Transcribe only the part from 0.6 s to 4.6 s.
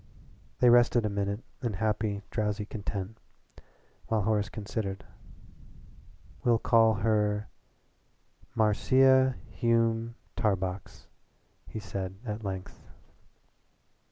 They rested a minute in happy, drowsy content, while Horace